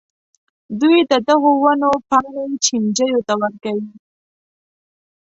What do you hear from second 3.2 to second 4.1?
ته ورکوي.